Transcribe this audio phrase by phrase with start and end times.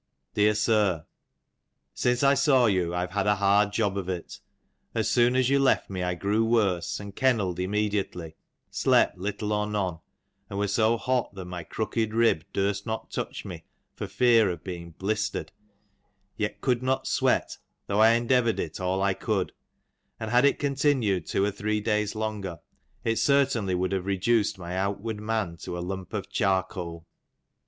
[0.33, 0.55] Dr.
[0.55, 1.05] Sir,
[1.93, 4.39] Since I saw you I have had a hard job of it.
[4.95, 8.33] As soon as you left me I grew worse, and kenneled immediately,
[8.71, 9.99] slept little or none,
[10.49, 14.63] and was BO hot that my crooked rib durst not touch me for fear of
[14.63, 15.49] being "bhstered,
[16.35, 19.51] yet could not sweat, tho' I endeavoured it all I could:
[20.19, 22.59] and had it continued two or three days longer,
[23.03, 27.05] it certainly would have reduced my outward man to a lump of charcoal.